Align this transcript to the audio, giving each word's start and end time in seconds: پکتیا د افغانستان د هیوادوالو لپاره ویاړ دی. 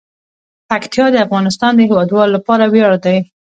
پکتیا 0.69 1.05
د 1.11 1.15
افغانستان 1.25 1.71
د 1.75 1.79
هیوادوالو 1.87 2.35
لپاره 2.35 2.65
ویاړ 2.73 2.93
دی. 3.05 3.17